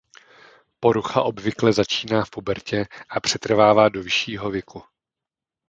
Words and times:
Porucha 0.79 1.21
obvykle 1.21 1.73
začíná 1.73 2.25
v 2.25 2.29
pubertě 2.29 2.85
a 3.09 3.19
přetrvává 3.19 3.89
do 3.89 4.03
vyššího 4.03 4.49
věku. 4.51 4.83